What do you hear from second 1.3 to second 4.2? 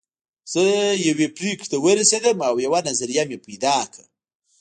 پرېکړې ته ورسېدم او يوه نظريه مې پيدا کړه.